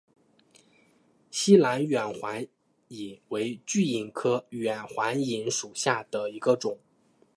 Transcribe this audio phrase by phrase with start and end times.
[1.31, 2.47] 栖兰远环
[2.89, 6.79] 蚓为巨蚓科远环蚓属下的一个种。